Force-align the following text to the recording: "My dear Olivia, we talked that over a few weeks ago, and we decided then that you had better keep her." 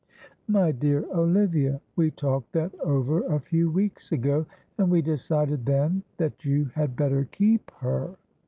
"My 0.47 0.71
dear 0.71 1.05
Olivia, 1.13 1.79
we 1.95 2.09
talked 2.09 2.53
that 2.53 2.73
over 2.79 3.21
a 3.25 3.39
few 3.39 3.69
weeks 3.69 4.11
ago, 4.11 4.47
and 4.79 4.89
we 4.89 5.03
decided 5.03 5.63
then 5.67 6.01
that 6.17 6.43
you 6.43 6.71
had 6.73 6.95
better 6.95 7.25
keep 7.25 7.69
her." 7.75 8.15